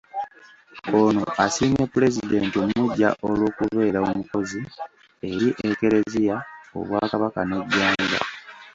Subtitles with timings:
[1.01, 4.59] Ono asiimye Pulezidenti omuggya olw’okubeera omukozi
[5.29, 6.35] eri eklezia,
[6.79, 8.19] Obwakabaka n’eggwanga.